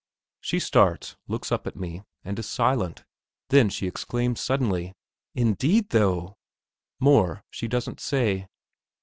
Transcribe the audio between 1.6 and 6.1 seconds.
quickly at me, and is silent; then she exclaims suddenly: "Indeed,